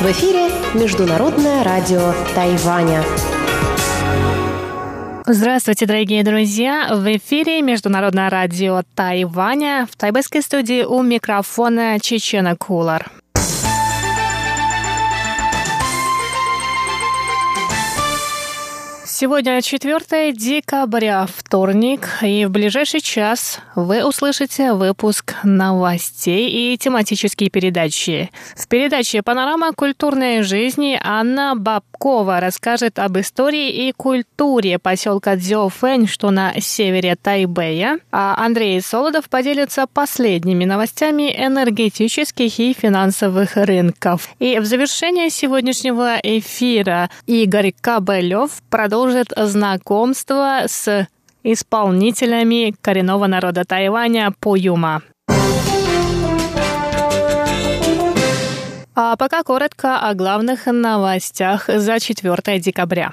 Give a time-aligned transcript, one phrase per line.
[0.00, 3.04] В эфире Международное радио Тайваня.
[5.26, 6.94] Здравствуйте, дорогие друзья!
[6.94, 9.86] В эфире Международное радио Тайваня.
[9.90, 13.10] В тайбэйской студии у микрофона Чечена Кулар.
[19.24, 28.30] Сегодня 4 декабря, вторник, и в ближайший час вы услышите выпуск новостей и тематические передачи.
[28.54, 36.30] В передаче «Панорама культурной жизни» Анна Бабкова расскажет об истории и культуре поселка Дзёфэнь, что
[36.30, 44.28] на севере Тайбэя, а Андрей Солодов поделится последними новостями энергетических и финансовых рынков.
[44.38, 51.06] И в завершение сегодняшнего эфира Игорь Кабелев продолжит продолжит знакомство с
[51.44, 55.02] исполнителями коренного народа Тайваня Пуюма.
[58.96, 63.12] А пока коротко о главных новостях за 4 декабря.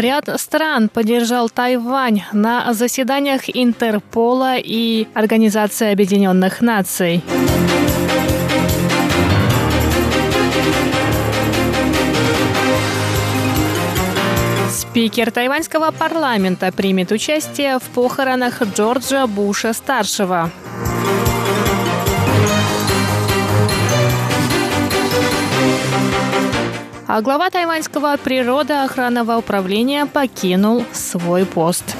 [0.00, 7.22] Ряд стран поддержал Тайвань на заседаниях Интерпола и Организации Объединенных Наций.
[14.70, 20.50] Спикер тайваньского парламента примет участие в похоронах Джорджа Буша-старшего.
[27.12, 31.96] А глава тайваньского природоохранного управления покинул свой пост.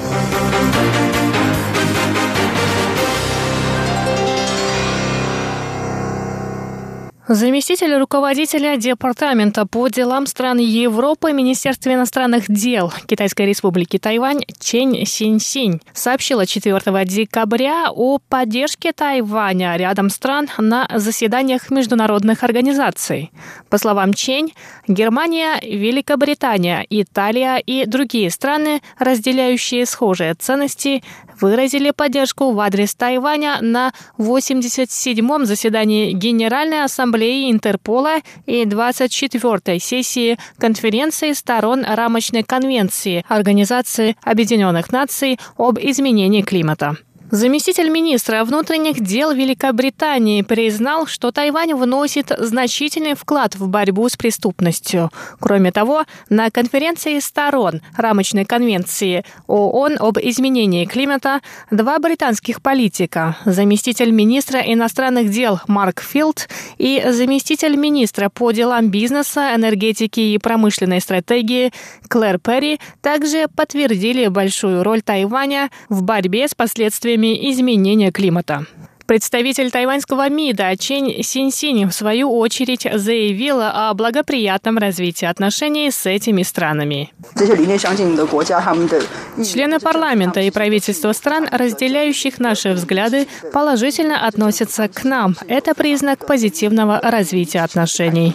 [7.33, 15.79] Заместитель руководителя Департамента по делам стран Европы Министерства иностранных дел Китайской республики Тайвань Чень Синь-Синь
[15.93, 23.31] сообщила 4 декабря о поддержке Тайваня рядом стран на заседаниях международных организаций.
[23.69, 24.53] По словам Чень,
[24.89, 31.01] Германия, Великобритания, Италия и другие страны, разделяющие схожие ценности,
[31.41, 41.33] выразили поддержку в адрес Тайваня на 87-м заседании Генеральной Ассамблеи Интерпола и 24-й сессии конференции
[41.33, 46.97] сторон рамочной конвенции Организации Объединенных Наций об изменении климата.
[47.31, 55.09] Заместитель министра внутренних дел Великобритании признал, что Тайвань вносит значительный вклад в борьбу с преступностью.
[55.39, 61.39] Кроме того, на конференции сторон рамочной конвенции ООН об изменении климата
[61.71, 69.53] два британских политика, заместитель министра иностранных дел Марк Филд и заместитель министра по делам бизнеса,
[69.55, 71.71] энергетики и промышленной стратегии
[72.09, 78.65] Клэр Перри также подтвердили большую роль Тайваня в борьбе с последствиями последствиями изменения климата.
[79.05, 86.43] Представитель тайваньского МИДа Чень Синьсинь в свою очередь заявила о благоприятном развитии отношений с этими
[86.43, 87.11] странами.
[89.43, 95.35] Члены парламента и правительства стран, разделяющих наши взгляды, положительно относятся к нам.
[95.49, 98.33] Это признак позитивного развития отношений.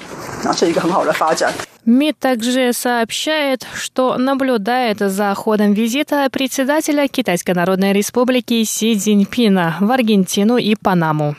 [1.87, 9.91] МИД также сообщает, что наблюдает за ходом визита председателя Китайской Народной Республики Си Цзиньпина в
[9.91, 11.37] Аргентину и Панаму.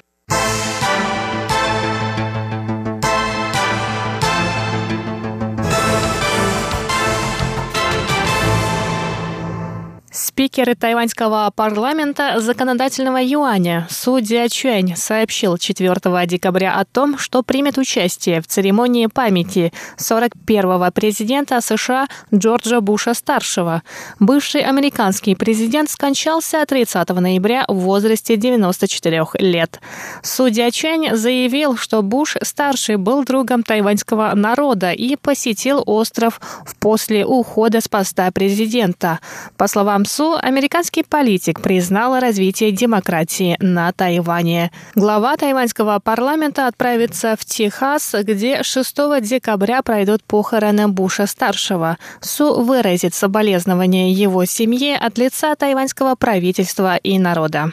[10.37, 15.95] Спикер тайваньского парламента законодательного юаня судья Чуэнь сообщил 4
[16.27, 23.81] декабря о том, что примет участие в церемонии памяти 41-го президента США Джорджа Буша-старшего.
[24.19, 29.81] Бывший американский президент скончался 30 ноября в возрасте 94 лет.
[30.21, 36.39] Судья Чуэнь заявил, что Буш-старший был другом тайваньского народа и посетил остров
[36.79, 39.19] после ухода с поста президента.
[39.57, 44.71] По словам суд, американский политик признал развитие демократии на Тайване.
[44.95, 51.97] Глава тайваньского парламента отправится в Техас, где 6 декабря пройдут похороны Буша-старшего.
[52.19, 57.71] Су выразит соболезнования его семье от лица тайваньского правительства и народа.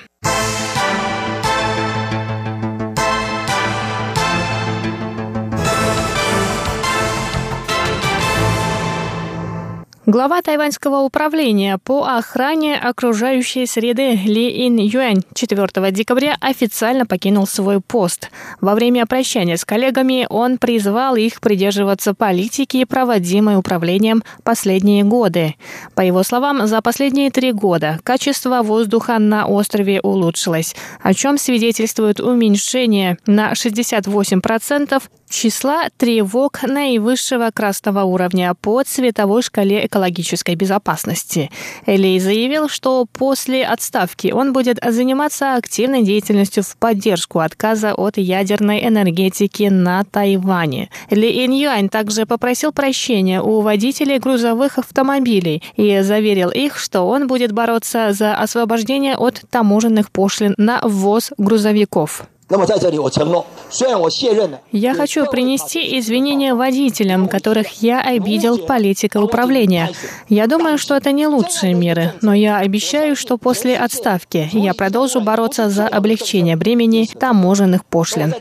[10.06, 17.80] Глава тайваньского управления по охране окружающей среды Ли Ин Юань 4 декабря официально покинул свой
[17.80, 18.28] пост.
[18.60, 25.54] Во время прощания с коллегами он призвал их придерживаться политики, проводимой управлением последние годы.
[25.94, 32.20] По его словам, за последние три года качество воздуха на острове улучшилось, о чем свидетельствует
[32.20, 35.02] уменьшение на 68%
[35.34, 41.50] числа тревог наивысшего красного уровня по цветовой шкале экологической безопасности.
[41.86, 48.84] Элей заявил, что после отставки он будет заниматься активной деятельностью в поддержку отказа от ядерной
[48.84, 50.90] энергетики на Тайване.
[51.10, 57.52] Ли Инь также попросил прощения у водителей грузовых автомобилей и заверил их, что он будет
[57.52, 62.28] бороться за освобождение от таможенных пошлин на ввоз грузовиков.
[64.72, 69.90] Я хочу принести извинения водителям, которых я обидел политикой управления.
[70.28, 75.20] Я думаю, что это не лучшие меры, но я обещаю, что после отставки я продолжу
[75.20, 78.34] бороться за облегчение бремени таможенных пошлин.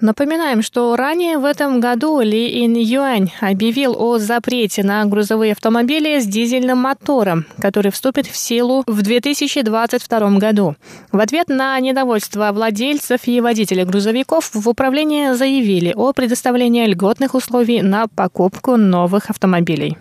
[0.00, 6.18] Напоминаем, что ранее в этом году Ли Ин Юань объявил о запрете на грузовые автомобили
[6.18, 10.76] с дизельным мотором, который вступит в силу в 2022 году.
[11.12, 17.80] В ответ на недовольство владельцев и водителей грузовиков в управлении заявили о предоставлении льготных условий
[17.80, 19.96] на покупку новых автомобилей.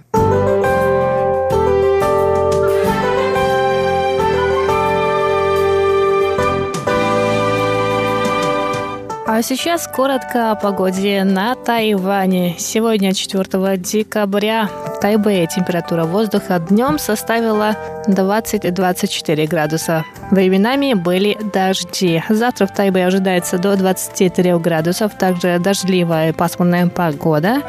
[9.27, 12.57] А сейчас коротко о погоде на Тайване.
[12.59, 14.69] Сегодня, 4 декабря,
[15.01, 17.75] Тайбэе температура воздуха днем составила
[18.07, 20.05] 20-24 градуса.
[20.29, 22.23] Временами были дожди.
[22.29, 27.63] Завтра в Тайбэе ожидается до 23 градусов, также дождливая и пасмурная погода.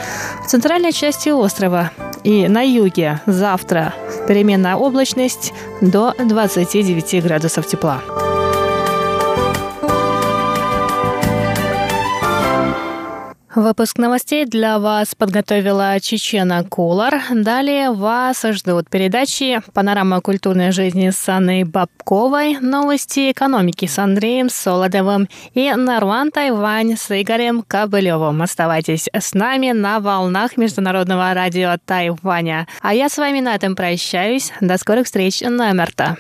[0.45, 1.91] В центральной части острова
[2.23, 3.95] и на юге завтра
[4.29, 8.03] переменная облачность до 29 градусов тепла.
[13.57, 17.23] Выпуск новостей для вас подготовила Чечена Кулар.
[17.33, 25.27] Далее вас ждут передачи «Панорама культурной жизни» с Анной Бабковой, новости экономики с Андреем Солодовым
[25.55, 28.43] и «Наруан Тайвань» с Игорем Кобылевым.
[28.43, 32.69] Оставайтесь с нами на волнах Международного радио Тайваня.
[32.83, 34.53] А я с вами на этом прощаюсь.
[34.61, 36.19] До скорых встреч на МРТ.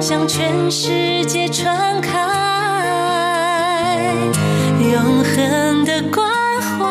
[0.00, 2.12] 向全世界传开，
[4.78, 6.86] 永恒的关怀。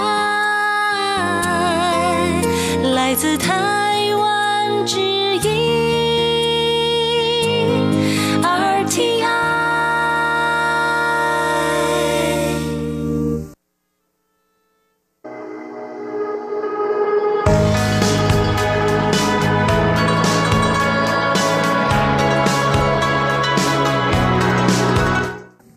[2.94, 5.00] 来自台湾之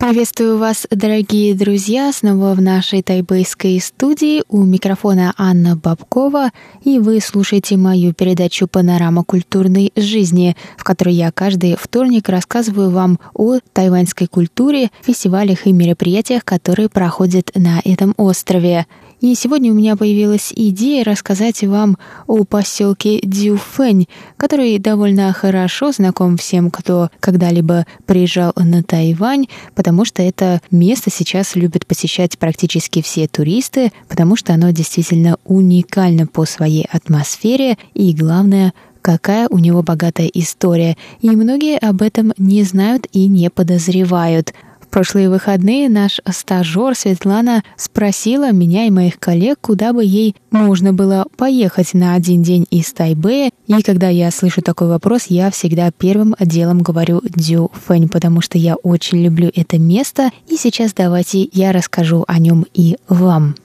[0.09, 4.41] Приветствую вас, дорогие друзья, снова в нашей тайбэйской студии.
[4.49, 6.49] У микрофона Анна Бабкова,
[6.83, 13.19] и вы слушаете мою передачу «Панорама культурной жизни», в которой я каждый вторник рассказываю вам
[13.35, 18.87] о тайваньской культуре, фестивалях и мероприятиях, которые проходят на этом острове.
[19.21, 24.07] И сегодня у меня появилась идея рассказать вам о поселке Дюфэнь,
[24.37, 31.55] который довольно хорошо знаком всем, кто когда-либо приезжал на Тайвань, потому что это место сейчас
[31.55, 37.77] любят посещать практически все туристы, потому что оно действительно уникально по своей атмосфере.
[37.93, 43.49] И, главное, какая у него богатая история, и многие об этом не знают и не
[43.49, 44.53] подозревают–
[44.89, 51.25] прошлые выходные наш стажер Светлана спросила меня и моих коллег, куда бы ей можно было
[51.37, 53.51] поехать на один день из Тайбэя.
[53.67, 58.57] И когда я слышу такой вопрос, я всегда первым делом говорю Дю Фэнь, потому что
[58.57, 60.31] я очень люблю это место.
[60.47, 63.55] И сейчас давайте я расскажу о нем и вам.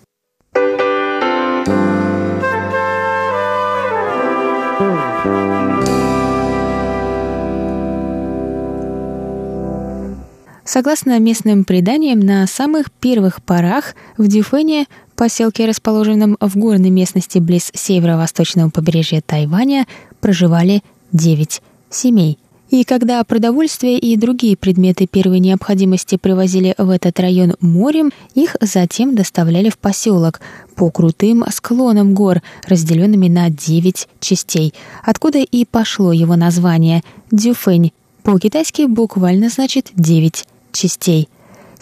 [10.64, 17.70] Согласно местным преданиям, на самых первых порах в Дюфене, поселке, расположенном в горной местности близ
[17.74, 19.86] северо-восточного побережья Тайваня,
[20.20, 22.38] проживали девять семей.
[22.70, 29.14] И когда продовольствие и другие предметы первой необходимости привозили в этот район морем, их затем
[29.14, 30.40] доставляли в поселок
[30.74, 34.72] по крутым склонам гор, разделенными на девять частей,
[35.04, 37.92] откуда и пошло его название– Дюфэнь.
[38.22, 41.28] По-китайски буквально значит «девять частей».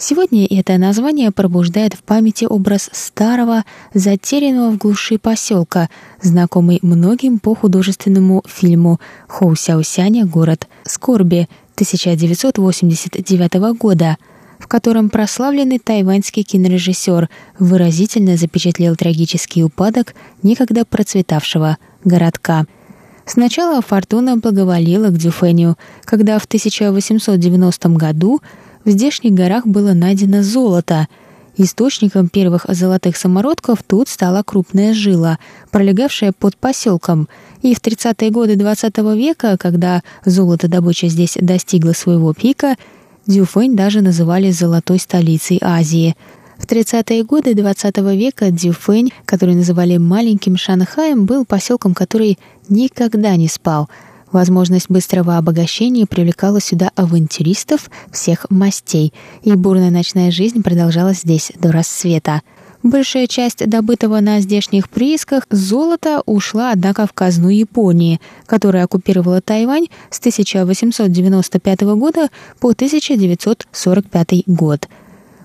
[0.05, 5.89] Сегодня это название пробуждает в памяти образ старого, затерянного в глуши поселка,
[6.21, 10.25] знакомый многим по художественному фильму «Хоу Сяосяня.
[10.25, 14.17] Город скорби» 1989 года,
[14.59, 22.65] в котором прославленный тайваньский кинорежиссер выразительно запечатлел трагический упадок некогда процветавшего городка.
[23.25, 28.41] Сначала фортуна благоволила к Дюфеню, когда в 1890 году–
[28.85, 31.07] в здешних горах было найдено золото.
[31.55, 35.37] Источником первых золотых самородков тут стала крупная жила,
[35.71, 37.29] пролегавшая под поселком.
[37.61, 42.75] И в 30-е годы XX века, когда золотодобыча здесь достигла своего пика,
[43.27, 46.15] Дюфэнь даже называли «золотой столицей Азии».
[46.57, 53.47] В 30-е годы XX века Дюфэнь, который называли «маленьким Шанхаем», был поселком, который никогда не
[53.47, 53.89] спал–
[54.33, 59.13] Возможность быстрого обогащения привлекала сюда авантюристов всех мастей,
[59.43, 62.41] и бурная ночная жизнь продолжалась здесь до рассвета.
[62.81, 69.85] Большая часть добытого на здешних приисках золота ушла, однако, в казну Японии, которая оккупировала Тайвань
[70.09, 74.89] с 1895 года по 1945 год.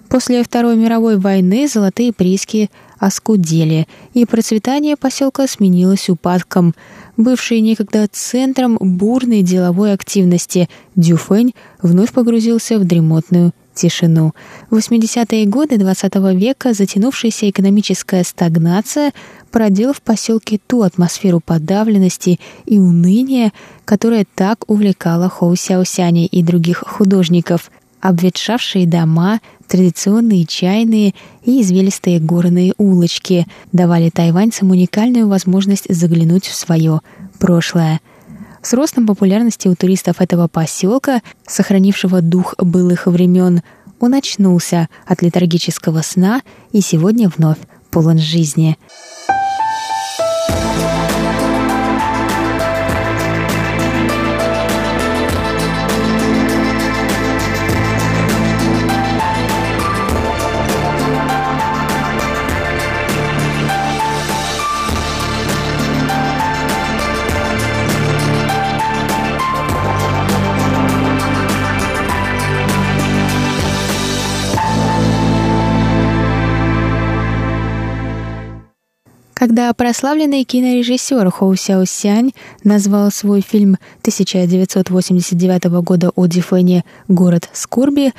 [0.08, 6.74] После Второй мировой войны золотые прииски оскудели, и процветание поселка сменилось упадком–
[7.18, 14.32] бывший некогда центром бурной деловой активности, Дюфэнь вновь погрузился в дремотную тишину.
[14.70, 19.12] В 80-е годы XX -го века затянувшаяся экономическая стагнация
[19.50, 23.52] породила в поселке ту атмосферу подавленности и уныния,
[23.84, 27.70] которая так увлекала Хоу Сяосяня и других художников.
[28.00, 37.00] Обветшавшие дома, традиционные чайные и извилистые горные улочки давали тайваньцам уникальную возможность заглянуть в свое
[37.38, 38.00] прошлое.
[38.62, 43.62] С ростом популярности у туристов этого поселка, сохранившего дух былых времен,
[44.00, 47.58] он очнулся от летаргического сна и сегодня вновь
[47.90, 48.76] полон жизни.
[79.38, 82.32] Когда прославленный кинорежиссер Хоу Сяо Сянь
[82.64, 88.12] назвал свой фильм 1989 года о Дифене «Город скорби»,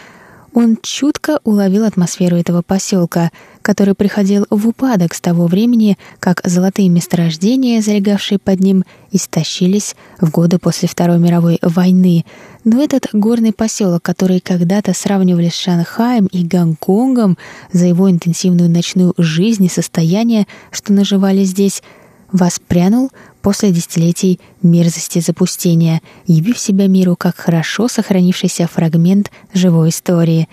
[0.54, 3.32] он чутко уловил атмосферу этого поселка,
[3.70, 10.32] который приходил в упадок с того времени, как золотые месторождения, залегавшие под ним, истощились в
[10.32, 12.26] годы после Второй мировой войны.
[12.64, 17.38] Но этот горный поселок, который когда-то сравнивали с Шанхаем и Гонконгом
[17.72, 21.84] за его интенсивную ночную жизнь и состояние, что наживали здесь,
[22.32, 23.12] воспрянул
[23.44, 30.50] после десятилетий мерзости запустения, явив себя миру как хорошо сохранившийся фрагмент живой истории.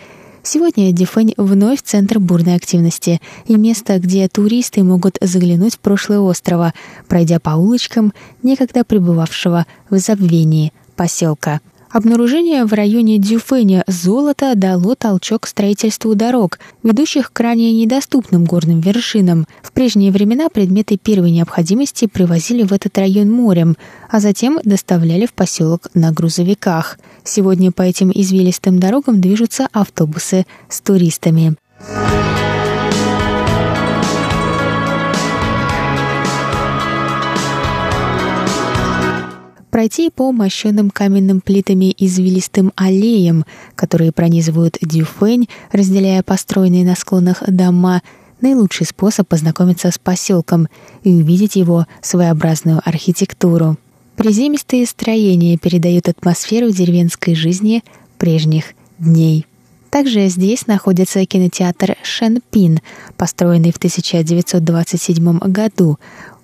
[0.49, 6.73] Сегодня Дифэнь вновь центр бурной активности и место, где туристы могут заглянуть в прошлое острова,
[7.09, 8.13] пройдя по улочкам
[8.45, 11.61] некогда пребывавшего в забвении поселка.
[11.91, 19.47] Обнаружение в районе Дюфеня золота дало толчок строительству дорог, ведущих к ранее недоступным горным вершинам.
[19.63, 23.77] В прежние времена предметы первой необходимости привозили в этот район морем,
[24.11, 26.99] а затем доставляли в поселок на грузовиках.
[27.23, 31.57] Сегодня по этим извилистым дорогам движутся автобусы с туристами.
[39.77, 48.01] Пройти по мощенным каменным плитами извилистым аллеям, которые пронизывают Дюфэнь, разделяя построенные на склонах дома,
[48.41, 50.69] наилучший способ познакомиться с поселком
[51.03, 53.77] и увидеть его своеобразную архитектуру.
[54.17, 57.85] Приземистые строения передают атмосферу деревенской жизни
[58.17, 59.45] прежних дней.
[59.91, 62.81] Также здесь находится кинотеатр Шенпин,
[63.19, 65.99] построенный в 1927 году.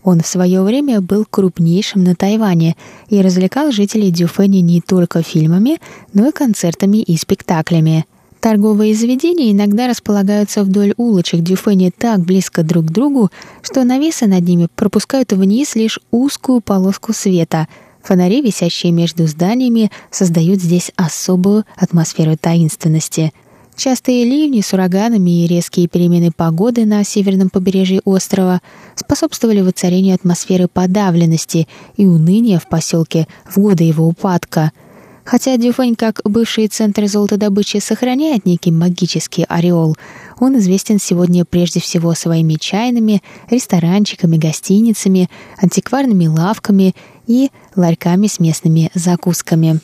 [0.04, 2.76] Он в свое время был крупнейшим на Тайване
[3.09, 5.78] и развлекал жителей Дюфэни не только фильмами,
[6.12, 8.04] но и концертами и спектаклями.
[8.40, 13.30] Торговые заведения иногда располагаются вдоль улочек Дюфэни так близко друг к другу,
[13.62, 17.68] что навесы над ними пропускают вниз лишь узкую полоску света,
[18.02, 23.32] Фонари, висящие между зданиями, создают здесь особую атмосферу таинственности.
[23.76, 28.61] Частые ливни с ураганами и резкие перемены погоды на северном побережье острова
[28.95, 34.73] способствовали воцарению атмосферы подавленности и уныния в поселке в годы его упадка–
[35.25, 39.97] Хотя Дюфань, как бывший центр золотодобычи, сохраняет некий магический ореол,
[40.41, 46.95] он известен сегодня прежде всего своими чайными, ресторанчиками, гостиницами, антикварными лавками
[47.26, 49.81] и ларьками с местными закусками.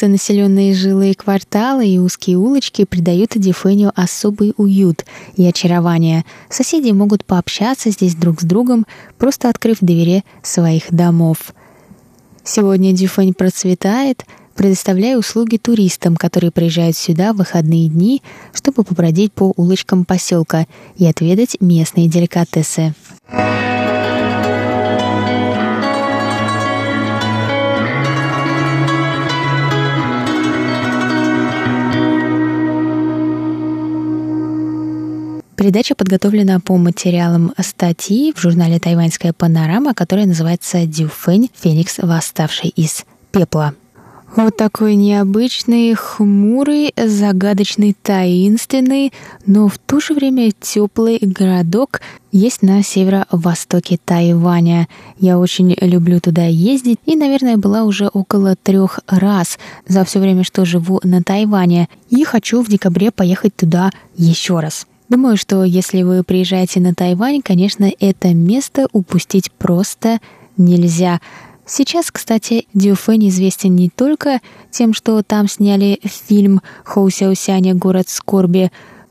[0.00, 5.04] Гусонаселенные жилые кварталы и узкие улочки придают Дифению особый уют
[5.36, 6.24] и очарование.
[6.48, 8.86] Соседи могут пообщаться здесь друг с другом,
[9.18, 11.52] просто открыв двери своих домов.
[12.42, 18.22] Сегодня Дюфень процветает, предоставляя услуги туристам, которые приезжают сюда в выходные дни,
[18.54, 20.66] чтобы побродить по улочкам поселка
[20.96, 22.94] и отведать местные деликатесы.
[35.60, 41.50] Передача подготовлена по материалам статьи в журнале «Тайваньская панорама», которая называется «Дюфэнь.
[41.54, 43.74] Феникс, восставший из пепла».
[44.34, 49.12] Вот такой необычный, хмурый, загадочный, таинственный,
[49.44, 52.00] но в то же время теплый городок
[52.32, 54.88] есть на северо-востоке Тайваня.
[55.18, 60.42] Я очень люблю туда ездить и, наверное, была уже около трех раз за все время,
[60.42, 61.90] что живу на Тайване.
[62.08, 64.86] И хочу в декабре поехать туда еще раз.
[65.10, 70.20] Думаю, что если вы приезжаете на Тайвань, конечно, это место упустить просто
[70.56, 71.20] нельзя.
[71.66, 74.38] Сейчас, кстати, Дюфэн известен не только
[74.70, 77.74] тем, что там сняли фильм «Хоу Сяосяня.
[77.74, 78.70] Город скорби»,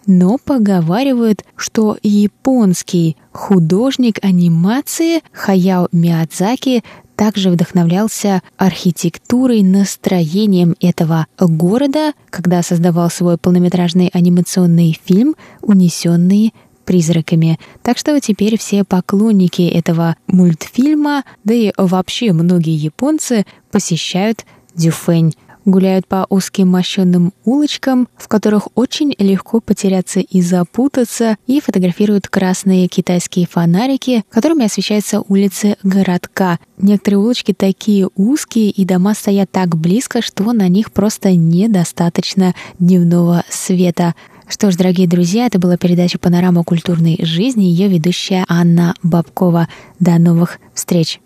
[0.09, 6.83] но поговаривают, что японский художник анимации Хаяо Миядзаки
[7.15, 16.53] также вдохновлялся архитектурой, настроением этого города, когда создавал свой полнометражный анимационный фильм «Унесенные
[16.85, 17.59] призраками.
[17.83, 25.35] Так что теперь все поклонники этого мультфильма, да и вообще многие японцы посещают Дюфэнь
[25.71, 32.87] гуляют по узким мощенным улочкам, в которых очень легко потеряться и запутаться, и фотографируют красные
[32.87, 36.59] китайские фонарики, которыми освещаются улицы городка.
[36.77, 43.43] Некоторые улочки такие узкие, и дома стоят так близко, что на них просто недостаточно дневного
[43.49, 44.15] света.
[44.47, 49.67] Что ж, дорогие друзья, это была передача «Панорама культурной жизни», ее ведущая Анна Бабкова.
[49.99, 51.19] До новых встреч!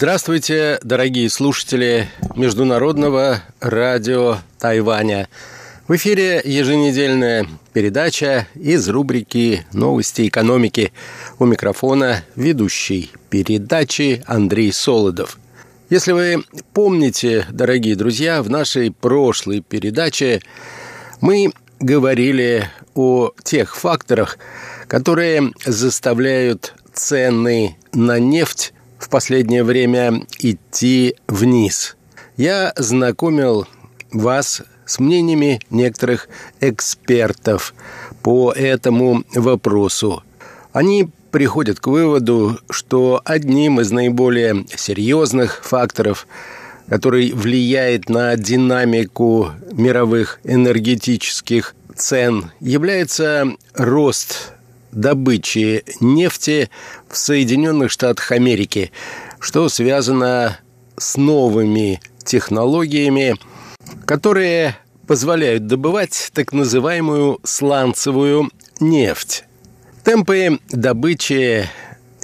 [0.00, 5.28] Здравствуйте, дорогие слушатели Международного радио Тайваня.
[5.88, 10.94] В эфире еженедельная передача из рубрики «Новости экономики».
[11.38, 15.38] У микрофона ведущий передачи Андрей Солодов.
[15.90, 20.40] Если вы помните, дорогие друзья, в нашей прошлой передаче
[21.20, 24.38] мы говорили о тех факторах,
[24.88, 31.96] которые заставляют цены на нефть в последнее время идти вниз.
[32.36, 33.66] Я знакомил
[34.12, 36.28] вас с мнениями некоторых
[36.60, 37.74] экспертов
[38.22, 40.22] по этому вопросу.
[40.72, 46.26] Они приходят к выводу, что одним из наиболее серьезных факторов,
[46.88, 54.52] который влияет на динамику мировых энергетических цен, является рост
[54.92, 56.70] добычи нефти
[57.08, 58.92] в Соединенных Штатах Америки,
[59.38, 60.58] что связано
[60.96, 63.36] с новыми технологиями,
[64.04, 64.76] которые
[65.06, 69.44] позволяют добывать так называемую сланцевую нефть.
[70.04, 71.68] Темпы добычи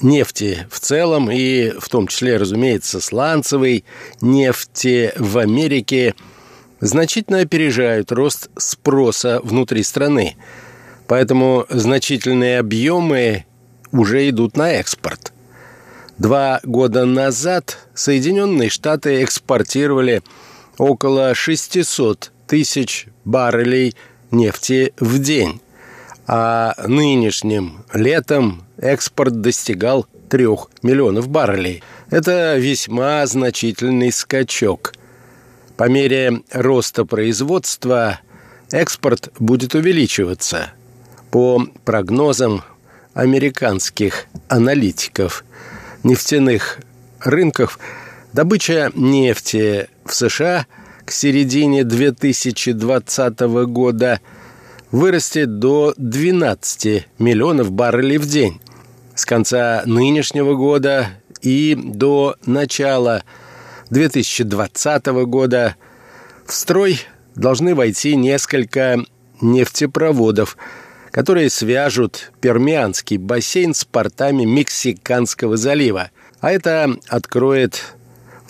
[0.03, 3.85] нефти в целом и в том числе, разумеется, сланцевой
[4.21, 6.15] нефти в Америке
[6.81, 10.37] значительно опережают рост спроса внутри страны.
[11.09, 13.45] Поэтому значительные объемы
[13.93, 15.33] уже идут на экспорт.
[16.19, 20.23] Два года назад Соединенные Штаты экспортировали
[20.79, 23.95] около 600 тысяч баррелей
[24.31, 25.61] нефти в день,
[26.27, 30.47] а нынешним летом экспорт достигал 3
[30.83, 31.83] миллионов баррелей.
[32.11, 34.95] Это весьма значительный скачок.
[35.77, 38.21] По мере роста производства
[38.71, 40.73] экспорт будет увеличиваться.
[41.31, 42.63] По прогнозам
[43.17, 45.45] американских аналитиков.
[46.03, 46.79] Нефтяных
[47.21, 47.79] рынков,
[48.33, 50.67] добыча нефти в США
[51.05, 54.21] к середине 2020 года
[54.93, 58.61] вырастет до 12 миллионов баррелей в день.
[59.15, 61.09] С конца нынешнего года
[61.41, 63.25] и до начала
[63.89, 65.77] 2020 года
[66.45, 67.01] в строй
[67.35, 68.99] должны войти несколько
[69.41, 70.59] нефтепроводов–
[71.17, 76.11] которые свяжут Пермианский бассейн с портами Мексиканского залива.
[76.41, 77.95] А это откроет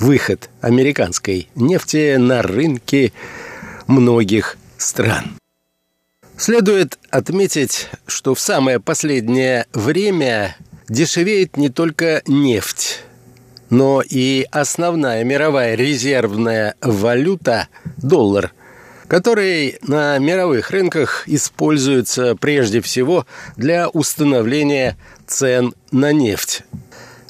[0.00, 3.12] выход американской нефти на рынки
[3.86, 5.38] многих стран.
[6.36, 10.56] Следует отметить, что в самое последнее время
[10.88, 13.04] дешевеет не только нефть,
[13.70, 18.52] но и основная мировая резервная валюта– доллар–
[19.08, 26.62] который на мировых рынках используется прежде всего для установления цен на нефть.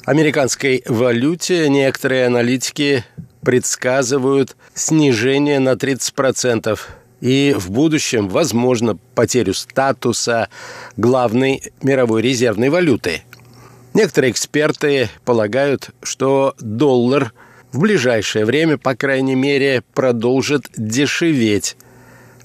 [0.05, 3.03] Американской валюте некоторые аналитики
[3.41, 6.79] предсказывают снижение на 30%
[7.19, 10.49] и в будущем, возможно, потерю статуса
[10.97, 13.23] главной мировой резервной валюты.
[13.93, 17.33] Некоторые эксперты полагают, что доллар–
[17.77, 21.77] в ближайшее время, по крайней мере, продолжит дешеветь.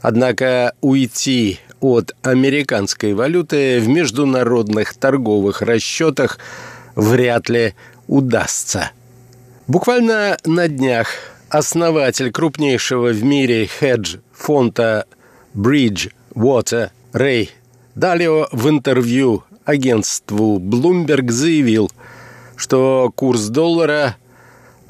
[0.03, 6.39] Однако уйти от американской валюты в международных торговых расчетах
[6.97, 7.73] вряд ли
[8.09, 8.91] удастся.
[9.69, 11.09] Буквально на днях
[11.49, 15.07] основатель крупнейшего в мире хедж-фонда
[15.55, 17.51] Bridgewater Рэй
[17.95, 21.91] Далио в интервью агентству Bloomberg заявил,
[22.57, 24.17] что курс доллара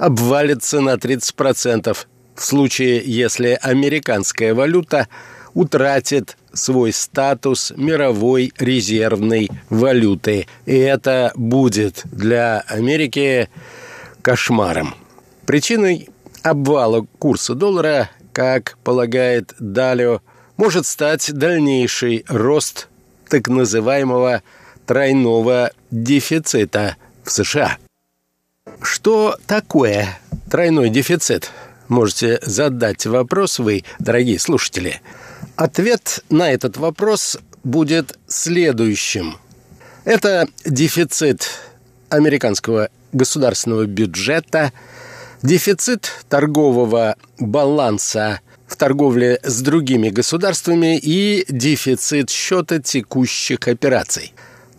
[0.02, 1.96] обвалится на 30%
[2.34, 5.06] в случае, если американская валюта
[5.54, 10.48] утратит свой статус мировой резервной валюты.
[10.66, 13.48] И это будет для Америки
[14.22, 14.96] кошмаром.
[15.46, 16.08] Причиной
[16.42, 20.20] обвала курса доллара, как полагает Далио,
[20.56, 22.88] может стать дальнейший рост
[23.28, 24.42] так называемого
[24.84, 27.78] тройного дефицита в США.
[28.80, 30.18] Что такое
[30.50, 31.50] тройной дефицит?
[31.88, 35.00] Можете задать вопрос вы, дорогие слушатели.
[35.56, 39.36] Ответ на этот вопрос будет следующим.
[40.04, 41.48] Это дефицит
[42.08, 44.72] американского государственного бюджета,
[45.42, 54.32] дефицит торгового баланса в торговле с другими государствами и дефицит счета текущих операций.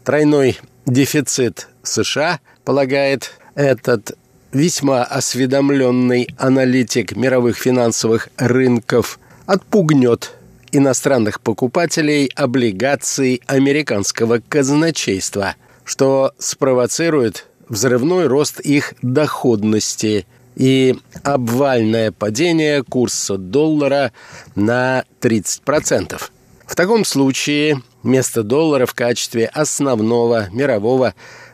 [0.04, 4.18] Тройной дефицит США, полагает этот
[4.52, 10.34] весьма осведомленный аналитик мировых финансовых рынков отпугнет
[10.72, 23.38] иностранных покупателей облигаций американского казначейства, что спровоцирует взрывной рост их доходности и обвальное падение курса
[23.38, 24.12] доллара
[24.56, 26.22] на 30%.
[26.66, 31.14] В таком случае место доллара в качестве основного мирового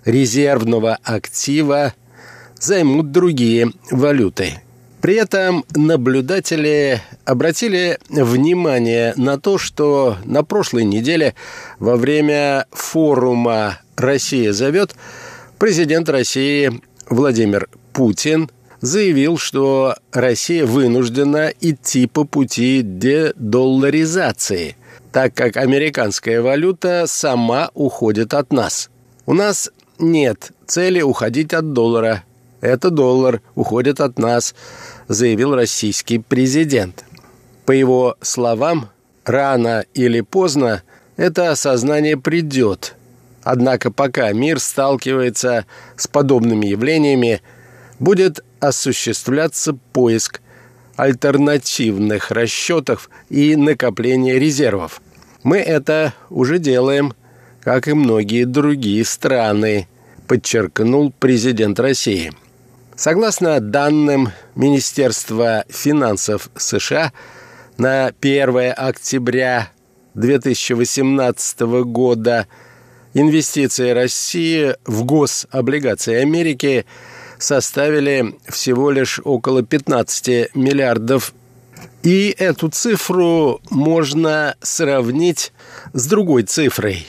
[0.09, 1.93] резервного актива
[2.59, 4.61] займут другие валюты.
[5.01, 11.35] При этом наблюдатели обратили внимание на то, что на прошлой неделе
[11.79, 14.95] во время форума «Россия зовет»
[15.57, 18.49] президент России Владимир Путин
[18.81, 24.75] заявил, что Россия вынуждена идти по пути дедолларизации,
[25.13, 28.89] так как американская валюта сама уходит от нас.
[29.25, 32.23] У нас нет цели уходить от доллара.
[32.62, 34.53] Это доллар уходит от нас,
[35.07, 37.05] заявил российский президент.
[37.65, 38.89] По его словам,
[39.25, 40.83] рано или поздно
[41.17, 42.95] это осознание придет.
[43.43, 47.41] Однако пока мир сталкивается с подобными явлениями,
[47.99, 50.41] будет осуществляться поиск
[50.95, 55.01] альтернативных расчетов и накопления резервов.
[55.43, 57.13] Мы это уже делаем
[57.69, 59.88] как и многие другие страны,
[60.25, 62.32] подчеркнул президент России.
[62.95, 67.13] Согласно данным Министерства финансов США,
[67.77, 69.69] на 1 октября
[70.15, 72.47] 2018 года
[73.13, 76.88] инвестиции России в гособлигации Америки
[77.38, 81.36] составили всего лишь около 15 миллиардов.
[82.01, 85.53] И эту цифру можно сравнить
[85.93, 87.05] с другой цифрой,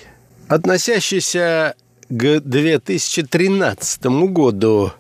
[0.51, 1.77] относящейся
[2.09, 4.93] к 2013 году,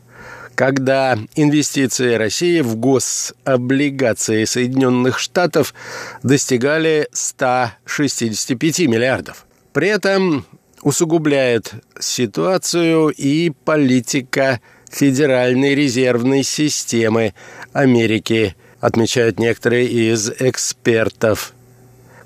[0.54, 5.74] когда инвестиции России в гособлигации Соединенных Штатов
[6.22, 9.44] достигали 165 миллиардов.
[9.72, 10.46] При этом
[10.82, 17.34] усугубляет ситуацию и политика Федеральной резервной системы
[17.72, 21.54] Америки, отмечают некоторые из экспертов.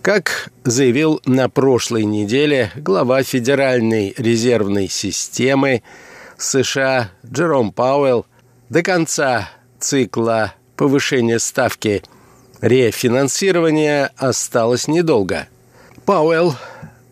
[0.05, 5.83] Как заявил на прошлой неделе глава Федеральной резервной системы–
[6.37, 8.27] США Джером Пауэлл
[8.69, 9.49] до конца
[9.81, 12.03] цикла повышения ставки
[12.61, 15.49] рефинансирования осталось недолго.
[16.05, 16.55] Пауэлл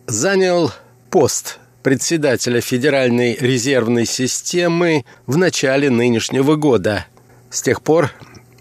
[0.05, 0.71] занял
[1.09, 7.07] пост председателя Федеральной резервной системы в начале нынешнего года.
[7.49, 8.11] С тех пор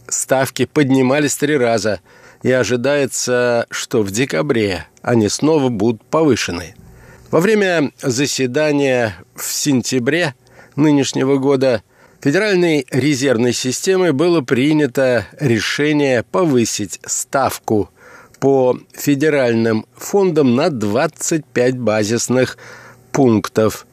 [0.09, 2.01] ставки поднимались три раза,
[2.43, 6.75] и ожидается, что в декабре они снова будут повышены.
[7.31, 10.35] Во время заседания в сентябре
[10.77, 11.83] нынешнего года
[12.21, 17.91] Федеральной резервной системой было принято решение повысить ставку
[18.39, 22.57] по федеральным фондам на 25 базисных
[23.11, 23.89] пунктов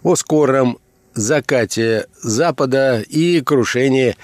[0.02, 0.78] о скором
[1.14, 4.16] закате Запада и крушении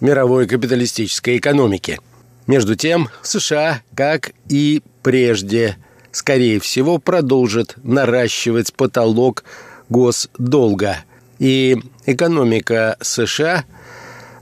[0.00, 1.98] мировой капиталистической экономики–
[2.48, 5.76] между тем, США, как и прежде,
[6.10, 9.44] скорее всего, продолжит наращивать потолок
[9.90, 10.96] госдолга,
[11.38, 13.64] и экономика США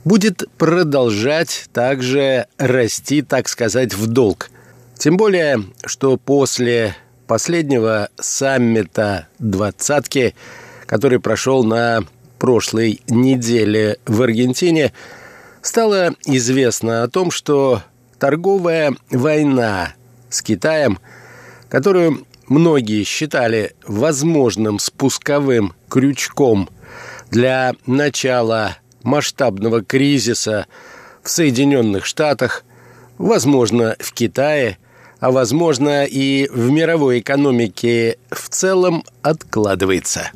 [0.05, 4.51] будет продолжать также расти, так сказать, в долг.
[4.97, 10.35] Тем более, что после последнего саммита «двадцатки»,
[10.87, 12.05] который прошел на
[12.39, 14.93] прошлой неделе в Аргентине,
[15.63, 17.83] стало известно о том, что
[18.19, 19.95] торговая война
[20.31, 20.99] с Китаем,
[21.69, 26.69] которую многие считали возможным спусковым крючком
[27.31, 30.67] для начала масштабного кризиса
[31.23, 32.65] в Соединенных Штатах,
[33.19, 34.79] возможно, в Китае,
[35.27, 40.31] а возможно и в мировой экономике в целом откладывается.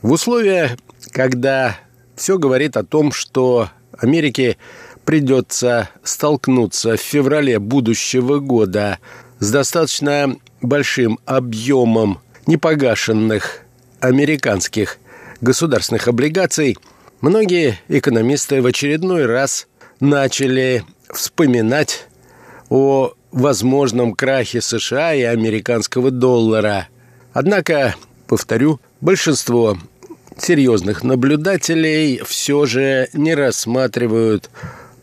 [0.00, 0.78] В условиях,
[1.10, 1.76] когда
[2.16, 4.56] все говорит о том, что Америке
[5.04, 8.98] придется столкнуться в феврале будущего года
[9.40, 13.60] с достаточно большим объемом непогашенных
[14.00, 14.96] американских
[15.42, 16.78] государственных облигаций,
[17.20, 19.66] многие экономисты в очередной раз
[20.00, 22.06] начали вспоминать
[22.70, 26.88] о возможном крахе США и американского доллара.
[27.32, 27.94] Однако,
[28.26, 29.76] повторю, большинство
[30.38, 34.50] серьезных наблюдателей все же не рассматривают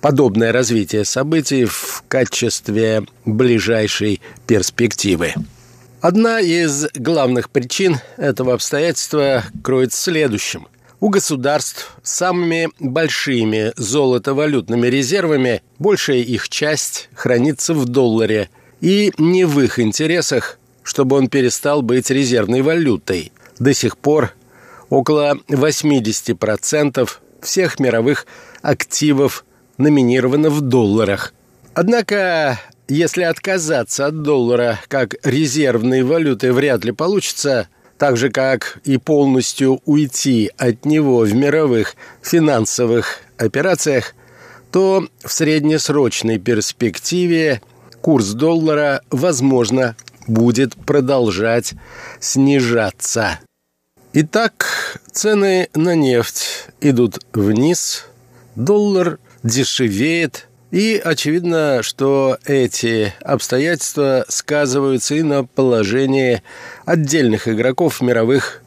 [0.02, 5.34] подобное развитие событий в качестве ближайшей перспективы.
[6.00, 10.68] Одна из главных причин этого обстоятельства кроется в следующем.
[11.00, 18.50] У государств с самыми большими золотовалютными резервами большая их часть хранится в долларе,
[18.82, 23.32] и не в их интересах, чтобы он перестал быть резервной валютой.
[23.60, 24.34] До сих пор
[24.90, 27.10] около 80%
[27.42, 28.26] всех мировых
[28.64, 29.46] активов
[29.78, 31.34] номинировано в долларах.
[31.76, 38.98] Однако если отказаться от доллара как резервной валюты вряд ли получится, так же как и
[38.98, 44.14] полностью уйти от него в мировых финансовых операциях,
[44.72, 47.62] то в среднесрочной перспективе
[48.02, 49.96] курс доллара, возможно,
[50.28, 51.74] будет продолжать
[52.20, 53.40] снижаться.
[54.14, 58.06] Итак, цены на нефть идут вниз,
[58.56, 66.44] доллар дешевеет, и очевидно, что эти обстоятельства сказываются и на положении
[66.86, 68.62] отдельных игроков мировых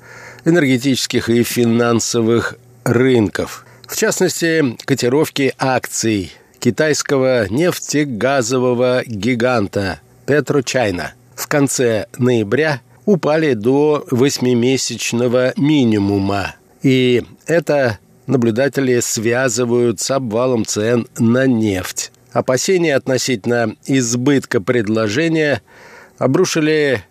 [0.44, 3.66] энергетических и финансовых рынков.
[3.86, 16.54] В частности, котировки акций китайского нефтегазового гиганта Петрочайна в конце ноября упали до восьмимесячного минимума.
[16.82, 17.98] И это
[18.30, 22.12] наблюдатели связывают с обвалом цен на нефть.
[22.32, 25.62] Опасения относительно избытка предложения
[26.18, 27.04] обрушили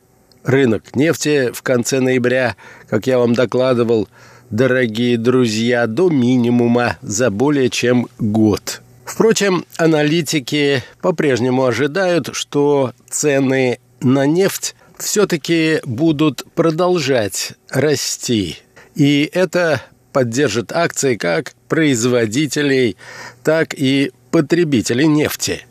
[0.44, 2.56] рынок нефти в конце ноября,
[2.90, 4.08] как я вам докладывал,
[4.50, 8.82] дорогие друзья, до минимума за более чем год.
[9.04, 18.58] Впрочем, аналитики по-прежнему ожидают, что цены на нефть все-таки будут продолжать расти.
[18.96, 22.98] И это поддержит акции как производителей,
[23.44, 25.66] так и потребителей нефти.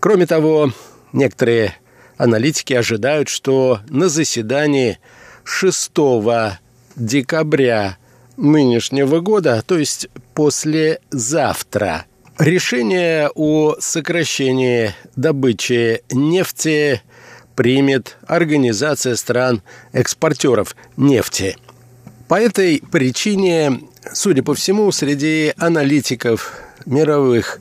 [0.00, 0.72] Кроме того,
[1.12, 1.74] некоторые
[2.16, 4.98] аналитики ожидают, что на заседании
[5.44, 5.92] 6
[6.96, 7.98] декабря
[8.36, 12.06] нынешнего года, то есть послезавтра,
[12.38, 17.02] решение о сокращении добычи нефти
[17.54, 21.56] примет Организация стран-экспортеров нефти–
[22.28, 23.80] по этой причине,
[24.12, 26.52] судя по всему, среди аналитиков
[26.84, 27.60] мировых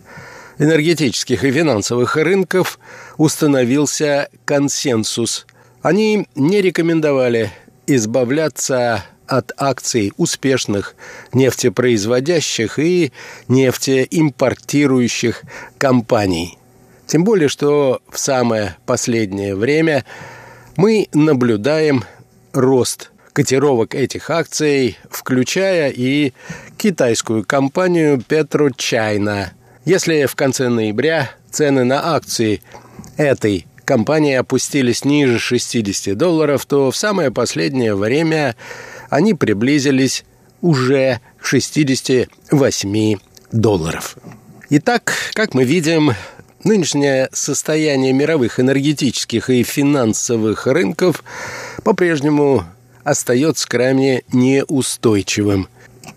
[0.58, 2.80] энергетических и финансовых рынков
[3.18, 5.46] установился консенсус.
[5.82, 7.52] Они не рекомендовали
[7.88, 10.96] избавляться от акций успешных
[11.34, 13.12] нефтепроизводящих и
[13.48, 15.44] нефтеимпортирующих
[15.78, 16.58] компаний.
[17.08, 20.06] Тем более, что в самое последнее время
[20.76, 22.04] мы наблюдаем
[22.54, 26.32] рост котировок этих акций, включая и
[26.78, 29.48] китайскую компанию PetroChina.
[29.84, 32.62] Если в конце ноября цены на акции
[33.18, 38.56] этой компании опустились ниже 60 долларов, то в самое последнее время
[39.10, 40.24] они приблизились
[40.62, 43.18] уже к 68
[43.52, 44.18] долларов.
[44.70, 46.14] Итак, как мы видим,
[46.64, 51.22] нынешнее состояние мировых энергетических и финансовых рынков
[51.84, 52.64] по-прежнему
[53.06, 55.70] остается крайне неустойчивым.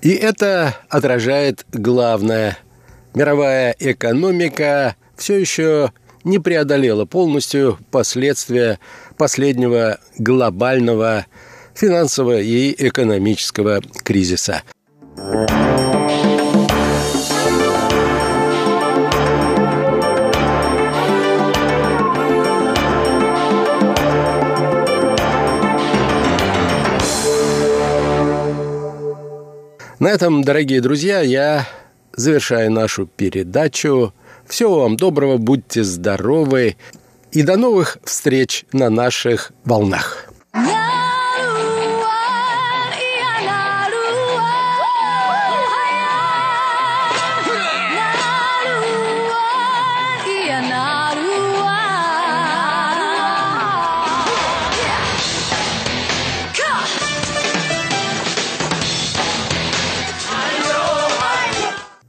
[0.03, 2.59] И это отражает главное.
[3.15, 5.93] Мировая экономика все еще
[6.25, 8.81] не преодолела полностью последствия
[9.17, 11.27] последнего глобального
[11.75, 14.63] финансового и экономического кризиса.
[29.99, 31.67] На этом, дорогие друзья, я
[32.15, 34.15] завершаю нашу передачу.
[34.47, 36.77] Всего вам доброго, будьте здоровы
[37.33, 40.31] и до новых встреч на наших волнах.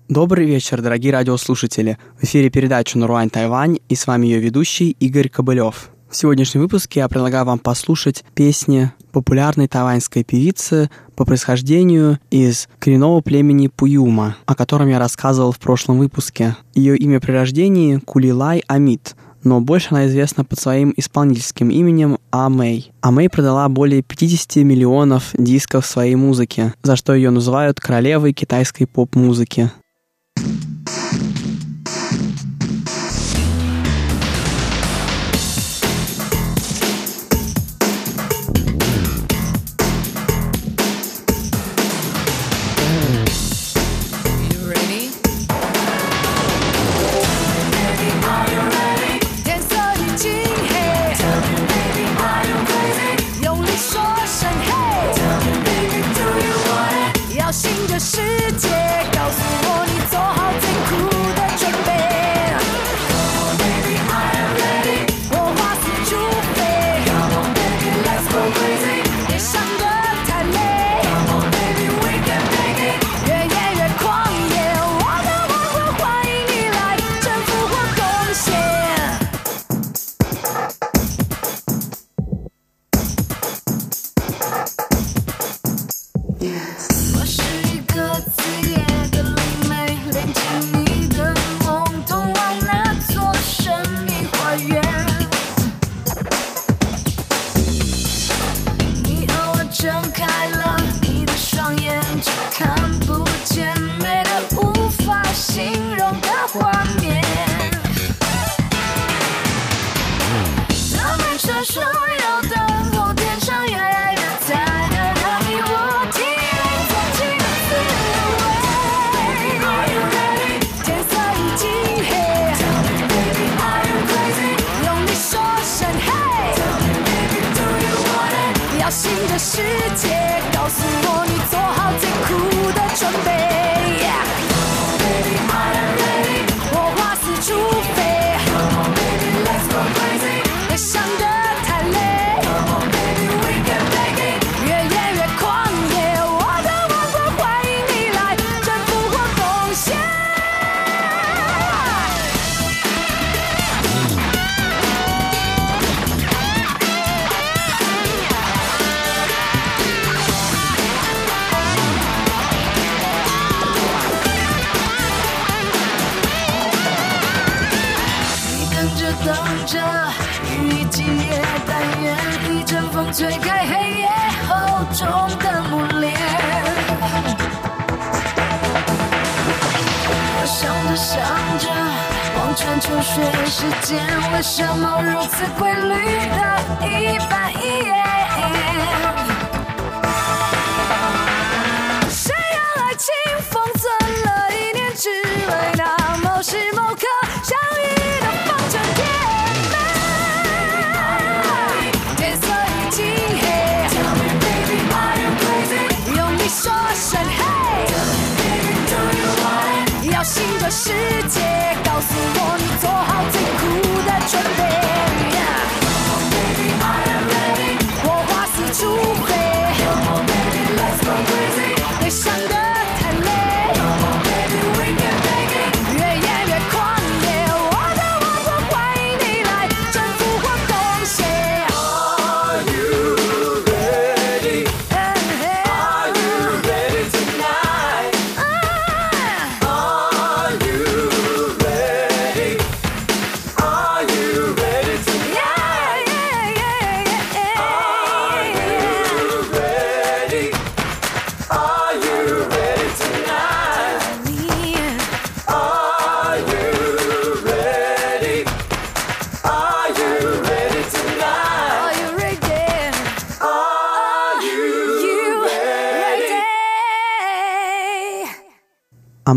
[0.09, 1.99] Добрый вечер, дорогие радиослушатели.
[2.19, 5.91] В эфире передача «Наруань Тайвань» и с вами ее ведущий Игорь Кобылев.
[6.09, 13.21] В сегодняшнем выпуске я предлагаю вам послушать песни популярной тайваньской певицы по происхождению из коренного
[13.21, 16.55] племени Пуюма, о котором я рассказывал в прошлом выпуске.
[16.73, 22.49] Ее имя при рождении– Кулилай Амит, но больше она известна под своим исполнительским именем А
[22.49, 22.91] Мэй.
[23.01, 28.85] А Мэй продала более 50 миллионов дисков своей музыки, за что ее называют королевой китайской
[28.85, 29.69] поп-музыки.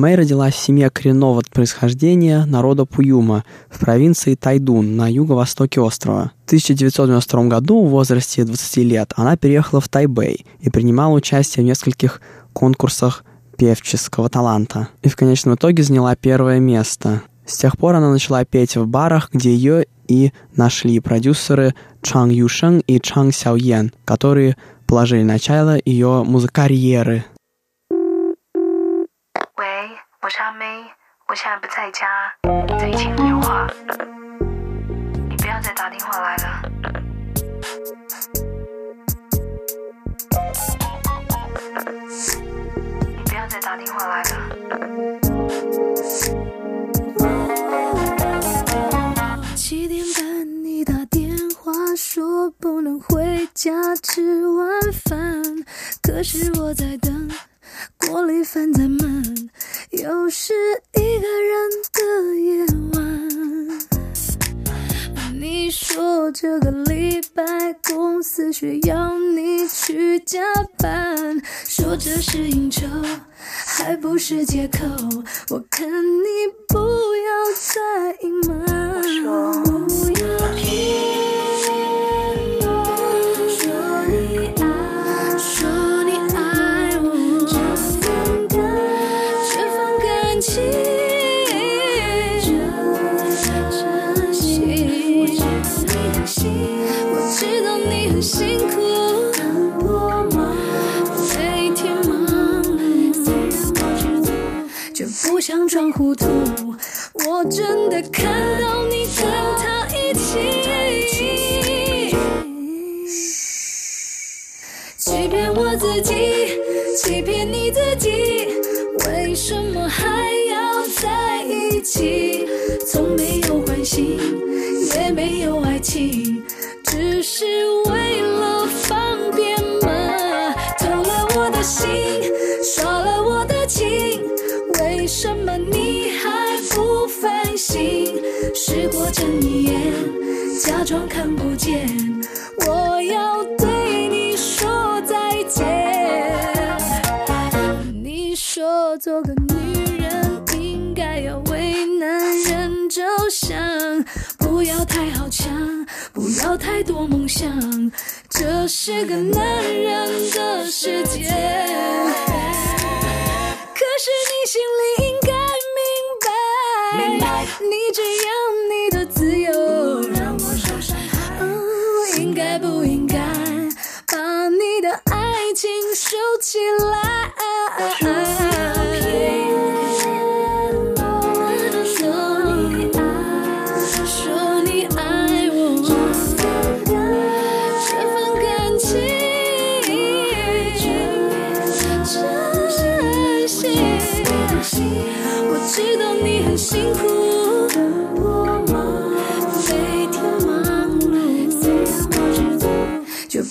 [0.02, 6.32] Мэй родилась в семье коренного происхождения народа Пуюма в провинции Тайдун на юго-востоке острова.
[6.42, 11.68] В 1992 году в возрасте 20 лет она переехала в Тайбэй и принимала участие в
[11.68, 12.20] нескольких
[12.52, 13.24] конкурсах
[13.56, 14.88] певческого таланта.
[15.04, 17.22] И в конечном итоге заняла первое место.
[17.46, 22.80] С тех пор она начала петь в барах, где ее и нашли продюсеры Чан Юшен
[22.88, 24.56] и Чанг Сяоен, которые
[24.88, 27.24] положили начало ее музыкарьеры.
[30.24, 30.64] 我是阿妹，
[31.26, 32.06] 我现在不在家，
[32.78, 33.66] 在听电话。
[35.28, 36.62] 你不要再打电话来了，
[43.16, 44.30] 你不要再打电话来了。
[49.56, 55.42] 七点半你打电话说不能回家吃晚饭，
[56.00, 57.28] 可是我在等。
[57.96, 59.48] 锅里饭在焖，
[59.90, 60.52] 又是
[60.94, 62.00] 一个人的
[62.40, 63.00] 夜晚。
[65.34, 70.40] 你说这个礼拜公司需要你去加
[70.78, 72.86] 班，说这是应酬，
[73.66, 74.78] 还不是借口？
[75.50, 76.28] 我看你
[76.68, 78.92] 不要再隐瞒。
[78.94, 79.52] 我说
[79.88, 81.31] 不要。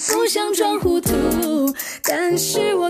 [0.08, 1.12] 不想装糊涂。
[2.04, 2.90] 但是我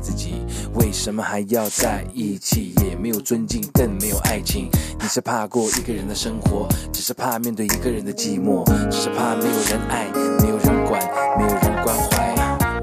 [0.00, 0.34] 自己。
[0.74, 2.74] 为什么还要在一起？
[2.84, 4.68] 也没有尊敬，更没有爱情。
[5.00, 10.06] 你是怕过一个人的生活，只是怕面对一个人的寂寞，只是怕没有人爱，
[10.40, 11.00] 没有人管，
[11.38, 12.30] 没有人关怀。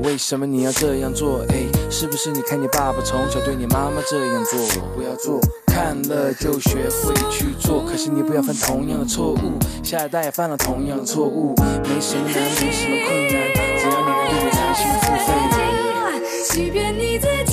[0.04, 1.44] 为什么你要这样做？
[1.50, 4.60] 哎，是不是你看你爸爸从小对你妈妈这样做？
[4.96, 7.84] 不要做，看了就学会去做。
[7.86, 11.54] 可是你不要犯同样的错误，下一代也犯了同样的错误。
[11.84, 15.67] 没什么难，没什么困难，只要你能对我掏心付肺。
[16.58, 17.47] 即便你自己，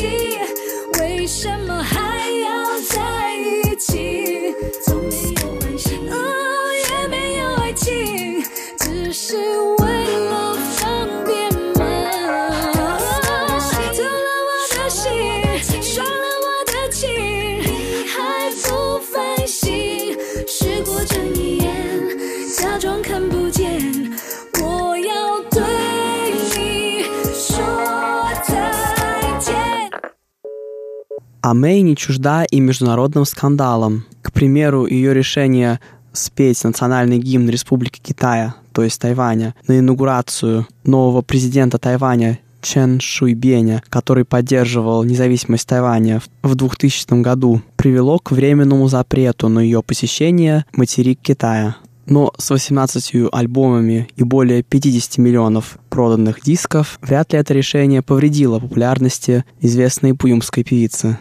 [31.44, 34.06] А Мэй не чужда и международным скандалам.
[34.22, 35.78] К примеру, ее решение
[36.14, 43.82] спеть национальный гимн Республики Китая, то есть Тайваня, на инаугурацию нового президента Тайваня Чен Шуйбеня,
[43.90, 51.20] который поддерживал независимость Тайваня в 2000 году, привело к временному запрету на ее посещение материк
[51.20, 51.76] Китая.
[52.06, 58.60] Но с 18 альбомами и более 50 миллионов проданных дисков вряд ли это решение повредило
[58.60, 61.18] популярности известной пуюмской певицы.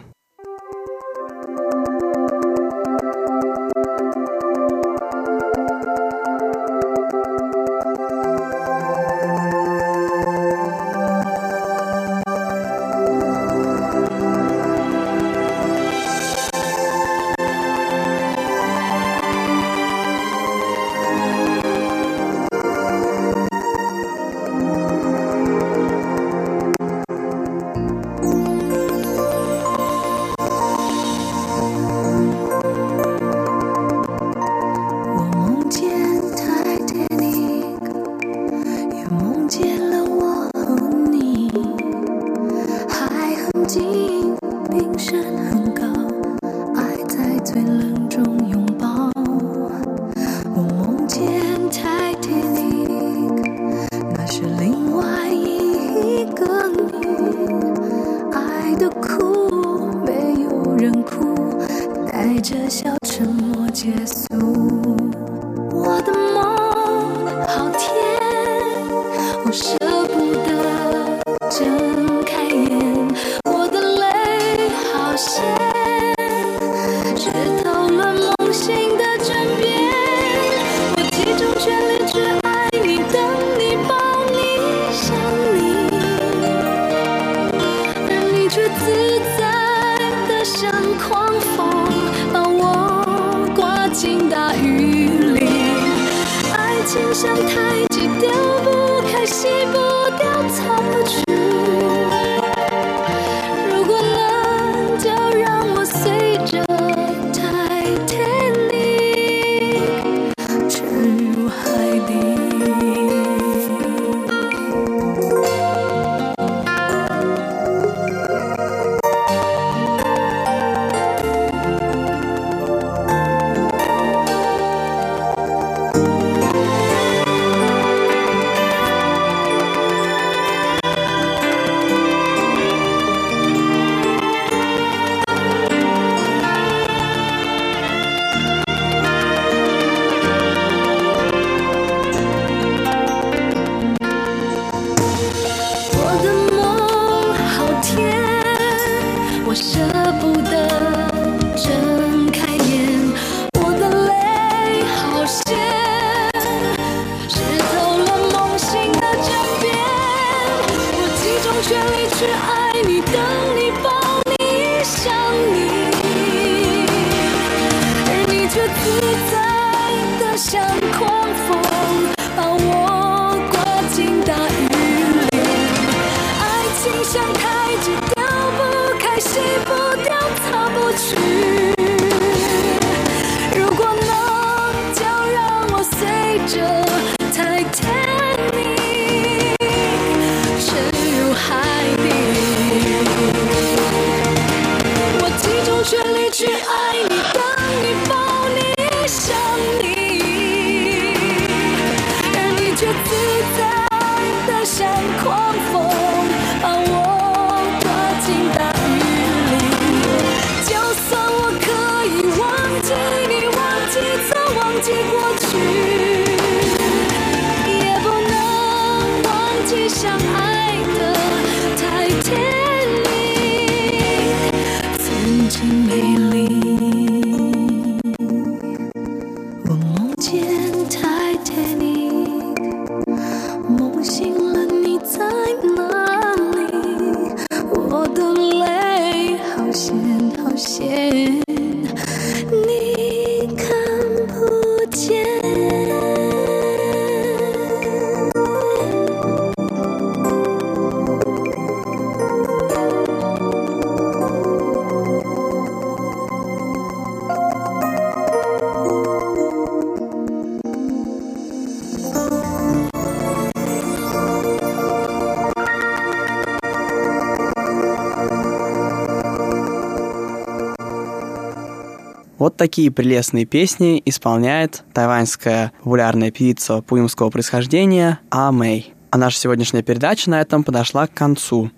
[272.64, 278.94] Такие прелестные песни исполняет тайваньская популярная певица пуимского происхождения А Мэй.
[279.10, 281.70] А наша сегодняшняя передача на этом подошла к концу.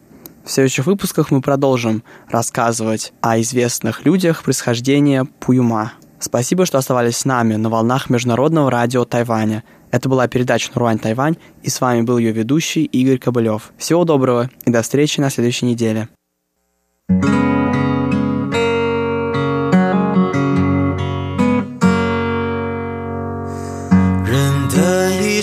[0.44, 5.94] В следующих выпусках мы продолжим рассказывать о известных людях происхождения Пуюма.
[6.20, 9.64] Спасибо, что оставались с нами на волнах Международного радио Тайваня.
[9.90, 13.72] Это была передача Нуруань Тайвань, и с вами был ее ведущий Игорь Кобылев.
[13.76, 16.08] Всего доброго и до встречи на следующей неделе.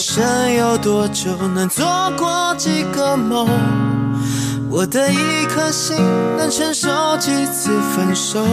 [0.04, 1.86] 一生有多久，能做
[2.18, 3.48] 过几个梦？
[4.70, 5.96] 我的一颗心
[6.38, 6.90] 能承受
[7.20, 8.44] 几次分手？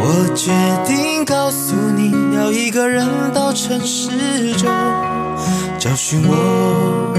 [0.00, 0.50] 我决
[0.86, 4.08] 定告诉你，要一个人到城市
[4.54, 4.66] 中，
[5.78, 7.12] 找寻我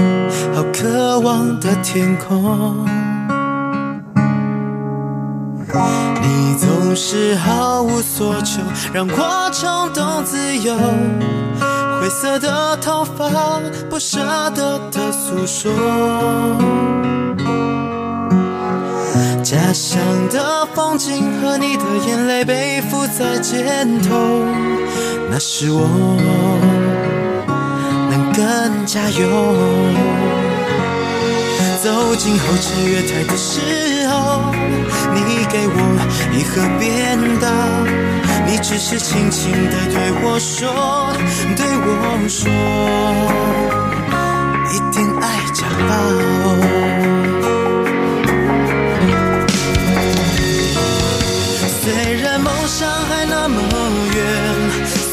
[0.52, 2.84] 好渴望的天空。
[6.22, 8.60] 你总是毫无所求，
[8.92, 10.74] 让我冲动自由。
[12.00, 13.28] 灰色的头发，
[13.90, 14.18] 不舍
[14.54, 15.72] 得的诉说。
[19.42, 19.98] 家乡
[20.30, 24.44] 的风景和你的眼泪背负在肩头，
[25.30, 25.86] 那是我
[28.10, 29.24] 能更加勇。
[31.82, 33.95] 走进候车月台的时候，
[35.56, 35.72] 给我
[36.36, 37.48] 一盒便当，
[38.46, 40.68] 你只是轻轻地对我说，
[41.56, 41.88] 对我
[42.28, 42.44] 说，
[44.70, 45.90] 一定爱家暴。
[51.80, 51.84] 虽
[52.20, 53.56] 然梦想还那么
[54.14, 54.16] 远，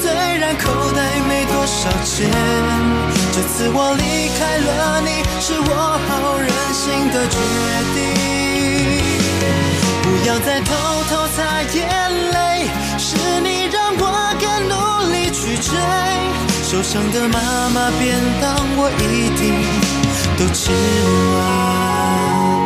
[0.02, 2.30] 虽然口袋没多少钱，
[3.32, 5.72] 这次我离开了你，是我
[6.10, 6.84] 好任性
[7.14, 7.38] 的决
[7.96, 8.33] 定。
[10.24, 10.74] 不要再偷
[11.10, 11.86] 偷擦眼
[12.32, 15.76] 泪，是你让我更努力去追。
[16.64, 19.54] 受伤的妈妈便当，我一定
[20.38, 20.72] 都吃
[21.36, 22.63] 完。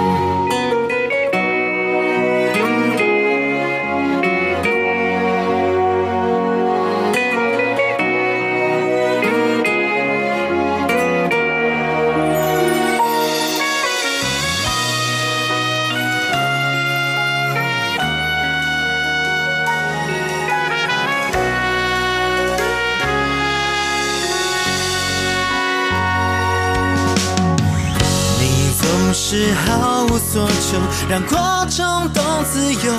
[30.38, 30.78] 多久，
[31.10, 32.94] 让过冲动自由。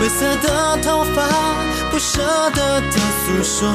[0.00, 1.22] 灰色的头发，
[1.92, 3.70] 不舍得的诉说。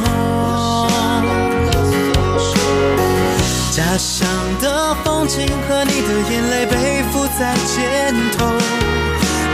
[3.71, 4.27] 家乡
[4.59, 8.45] 的风景和你的眼泪背负在肩头，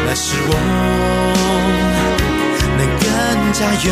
[0.07, 0.51] 那时我
[2.75, 3.07] 能更
[3.53, 3.87] 加勇。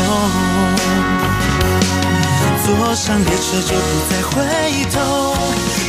[2.66, 4.34] 坐上列车就不再回
[4.92, 4.96] 头，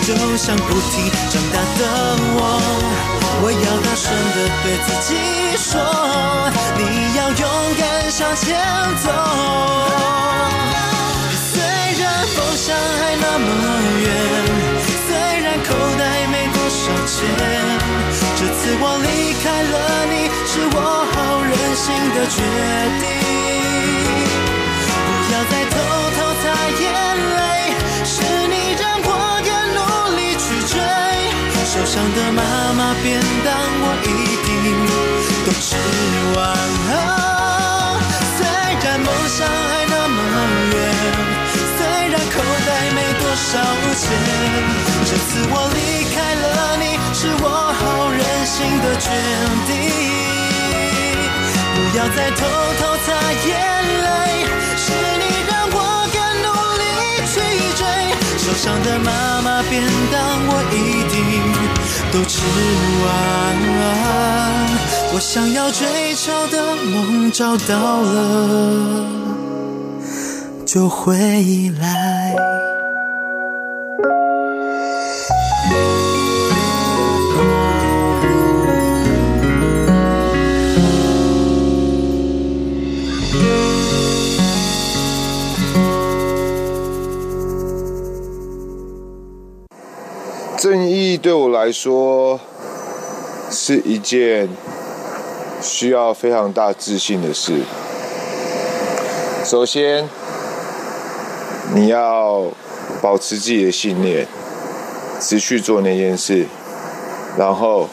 [0.10, 1.86] 就像不停长大的
[2.34, 2.42] 我，
[3.44, 5.14] 我要大声的对自己
[5.56, 5.78] 说，
[6.76, 6.82] 你
[7.16, 7.46] 要勇
[7.78, 8.58] 敢向前
[9.04, 9.06] 走。
[11.54, 13.48] 虽然梦想还那么
[14.02, 14.10] 远，
[15.06, 17.16] 虽然口袋没多少钱，
[18.36, 19.76] 这次我离开了
[20.10, 20.78] 你，是我
[21.14, 21.86] 好任性
[22.16, 22.42] 的决
[23.00, 23.06] 定，
[31.90, 32.44] 受伤的妈
[32.78, 33.50] 妈便当
[33.82, 34.08] 我一
[34.46, 34.50] 定
[35.44, 35.66] 都吃
[36.36, 36.38] 完
[36.86, 36.94] 了。
[38.38, 40.18] 虽然梦想还那么
[40.70, 40.78] 远，
[41.76, 41.82] 虽
[42.12, 42.38] 然口
[42.68, 43.58] 袋没多少
[43.98, 44.06] 钱，
[45.04, 46.46] 这次我离开了
[46.78, 47.82] 你，是我好
[48.12, 49.10] 任性的决
[49.66, 49.70] 定，
[51.74, 52.46] 不要再偷
[52.78, 53.08] 偷擦
[53.48, 53.50] 眼
[54.06, 54.08] 泪。
[54.78, 55.76] 是你让我
[56.14, 56.86] 更努力
[57.26, 57.34] 去
[57.74, 57.82] 追
[58.38, 59.82] 受伤的妈妈便
[60.12, 60.78] 当，我一
[61.10, 61.18] 定
[62.12, 62.42] 都吃
[63.06, 63.10] 完。
[65.12, 69.06] 我想要追求的梦找到了，
[70.66, 72.36] 就回来。
[91.18, 92.40] 对我来说
[93.50, 94.50] 是一件
[95.62, 97.62] 需要非常大自信的事。
[99.44, 100.08] 首先，
[101.74, 102.46] 你要
[103.02, 104.28] 保持自己的信念，
[105.20, 106.46] 持续做那件事，
[107.38, 107.88] 然后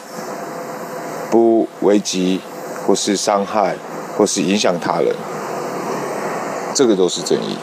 [1.31, 2.41] 不危及
[2.85, 3.75] 或是伤害
[4.17, 5.15] 或是影响他人，
[6.73, 7.57] 这个都是正义。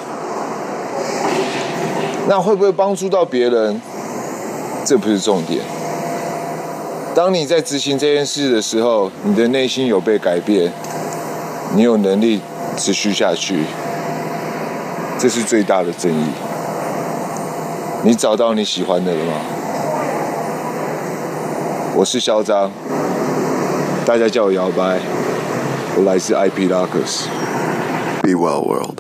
[2.27, 3.81] 那会不会帮助到别人？
[4.85, 5.61] 这不是重点。
[7.15, 10.73] 当你在执行这件事的时候，你的内心有被改变，
[11.75, 12.41] 你有能力
[12.77, 13.65] 持续下去，
[15.19, 16.27] 这是最大的正义。
[18.03, 19.33] 你找到你喜欢的了吗？
[21.97, 22.71] 我是嚣张，
[24.05, 24.99] 大家叫我摇摆，
[25.97, 28.94] 我来自 IP Lockers，Be Well World。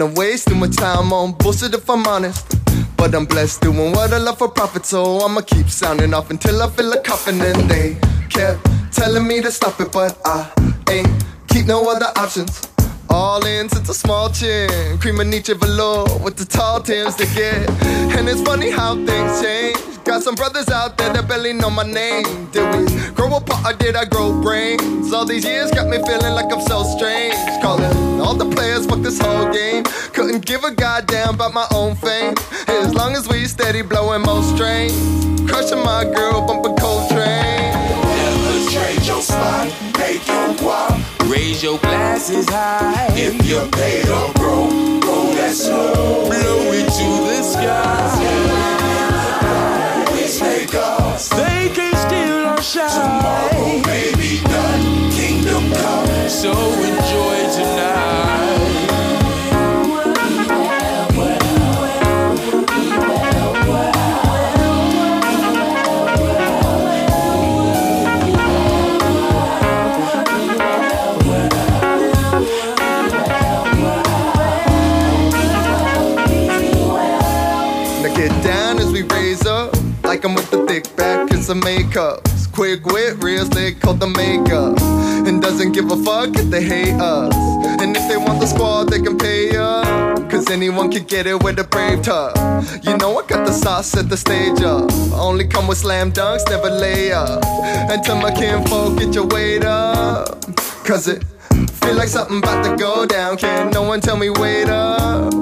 [0.00, 2.54] And I'm wasting my time on bullshit if I'm honest.
[2.96, 6.62] But I'm blessed doing what I love for profit, so I'ma keep sounding off until
[6.62, 7.40] I feel a coffin.
[7.40, 7.96] And they
[8.28, 10.52] kept telling me to stop it, but I
[10.88, 11.08] ain't
[11.48, 12.68] keep no other options.
[13.10, 14.70] All in since a small chin,
[15.00, 17.68] cream of Nietzsche velour with the tall Tims to get.
[18.16, 19.97] And it's funny how things change.
[20.08, 22.24] Got some brothers out there that barely know my name.
[22.50, 25.12] Did we grow apart or did I grow brains?
[25.12, 27.34] All these years got me feeling like I'm so strange.
[27.60, 29.84] Calling all the players, fuck this whole game.
[30.14, 32.32] Couldn't give a goddamn about my own fame.
[32.68, 34.96] As long as we steady blowing most strains.
[35.46, 37.76] Crushing my girl, bumping Coltrane.
[38.08, 39.66] Never trade your spot,
[39.98, 41.30] make your guap.
[41.30, 43.08] Raise your glasses high.
[43.10, 46.30] If you're paid or broke, go that slow.
[46.30, 48.97] Blow it to the sky
[51.18, 52.90] cause they can't steal our shine.
[52.90, 56.28] Tomorrow may be done, kingdom come.
[56.28, 56.52] So
[81.48, 82.28] back and some makeup.
[82.52, 84.80] Quick wit, real slick, called the makeup.
[85.26, 87.34] And doesn't give a fuck if they hate us.
[87.80, 89.86] And if they want the squad, they can pay up.
[90.30, 92.36] Cause anyone can get it with a brave tough.
[92.84, 94.90] You know I got the sauce at the stage up.
[95.12, 97.44] Only come with slam dunks, never lay up.
[97.90, 100.44] And tell my kinfolk, get your weight up.
[100.84, 101.24] Cause it
[101.82, 103.36] feel like something about to go down.
[103.36, 105.32] Can no one tell me wait up?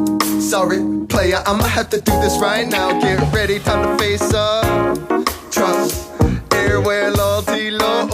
[0.41, 0.79] Sorry
[1.09, 3.01] player, I'ma have to do this right now.
[3.01, 5.36] Get ready, time to face up.
[5.57, 6.11] Trust,
[6.53, 8.07] airway, loyalty, low.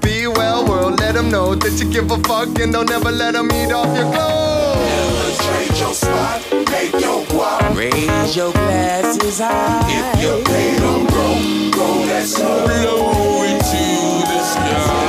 [0.00, 3.10] Be well, world, let them them know that you give a fuck and don't ever
[3.10, 4.76] let them eat off your clothes.
[4.86, 7.76] Never trade your spot, make your guap.
[7.76, 9.82] Raise your glasses high.
[9.88, 12.66] If you're paid or broke, go that slow.
[12.66, 13.84] Blow into
[14.30, 15.02] the sky.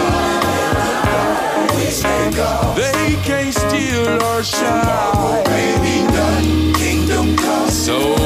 [2.76, 5.44] They can't steal our shine.
[5.46, 7.70] Baby, none, kingdom come.
[7.70, 8.17] So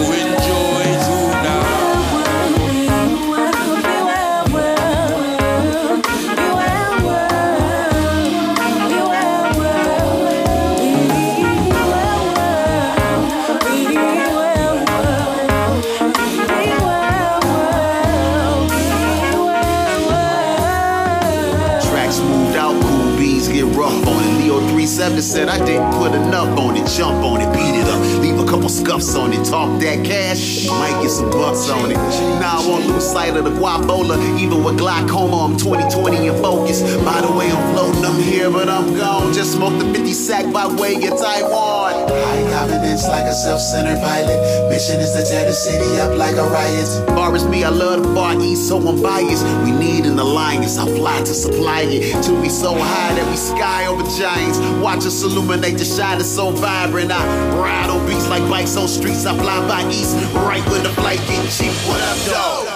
[26.97, 29.45] Jump on it, beat it up, leave a couple scuffs on it.
[29.45, 31.95] Talk that cash, might get some bucks on it.
[31.95, 34.19] Now I won't lose sight of the guapola.
[34.37, 36.81] Even with glaucoma, I'm 2020 in focus.
[37.05, 39.33] By the way, I'm floating, I'm here, but I'm gone.
[39.33, 41.60] Just smoked the 50 sack by way of Taiwan.
[42.07, 44.69] High confidence like a self-centered pilot.
[44.69, 46.87] Mission is to tear the city up like a riot.
[47.09, 49.43] Far as me, I love the Far East, so I'm biased.
[49.65, 50.77] We need an alliance.
[50.77, 52.23] I fly to supply it.
[52.23, 54.59] Till we so high that we sky over giants.
[54.81, 57.11] Watch us illuminate the shine is so vibrant.
[57.11, 57.23] I
[57.57, 59.25] ride on beats like bikes on streets.
[59.25, 61.73] I fly by east, right when the flight get cheap.
[61.87, 62.67] What up, dog?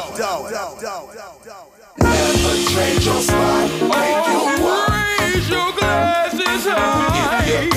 [1.98, 4.90] Never trade your spot, make your guap.
[5.20, 7.44] Raise your glasses high.
[7.48, 7.75] If you're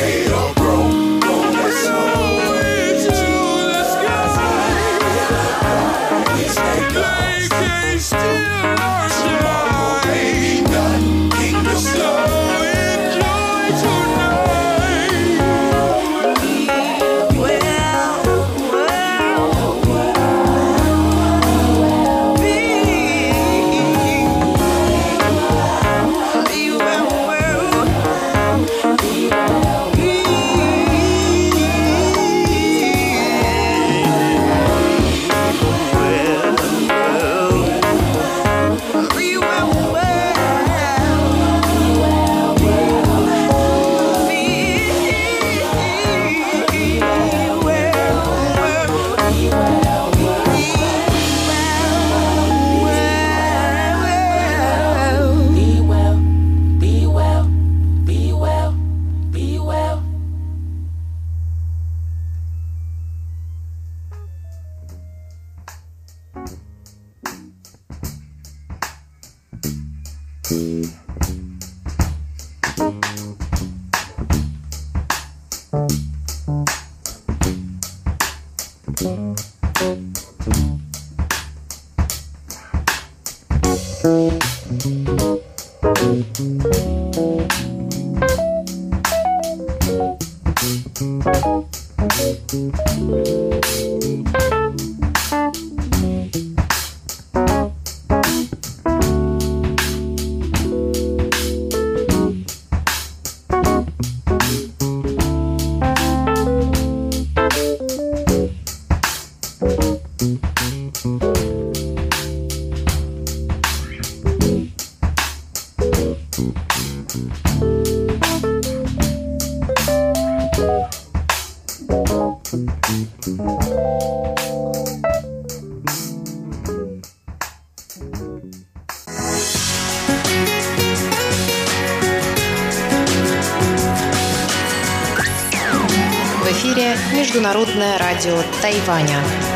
[138.18, 139.47] радио Тайваня.